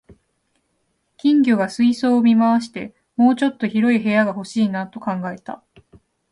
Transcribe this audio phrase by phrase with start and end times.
[1.17, 5.63] 金魚が水槽を見回して、「もうちょっと広い部屋が欲しいな」と考えた